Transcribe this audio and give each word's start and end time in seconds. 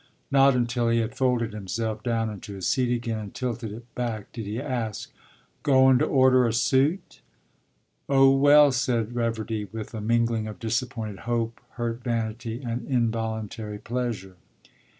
Not 0.31 0.55
until 0.55 0.89
he 0.89 0.97
had 0.97 1.13
folded 1.15 1.53
himself 1.53 2.01
down 2.01 2.31
into 2.31 2.55
his 2.55 2.65
seat 2.65 2.91
again 2.91 3.19
and 3.19 3.35
tilted 3.35 3.71
it 3.71 3.85
back 3.93 4.31
did 4.31 4.47
he 4.47 4.59
ask, 4.59 5.11
“Goin' 5.61 5.99
to 5.99 6.05
order 6.05 6.47
a 6.47 6.53
suit?” 6.53 7.21
“Oh, 8.09 8.35
well!” 8.35 8.71
said 8.71 9.13
Reverdy, 9.13 9.65
with 9.65 9.93
a 9.93 10.01
mingling 10.01 10.47
of 10.47 10.57
disappointed 10.57 11.19
hope, 11.29 11.61
hurt 11.73 12.01
vanity, 12.03 12.63
and 12.65 12.83
involuntary 12.87 13.77
pleasure. 13.77 14.37